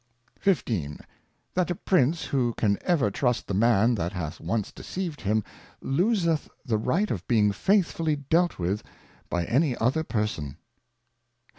[0.39, 0.97] 15.
[1.53, 5.43] That a Prince who can ever trust the Man that hath once deceived him,
[5.79, 8.81] loseth the Right of being Faithfully dealt with
[9.29, 10.57] by any other Person.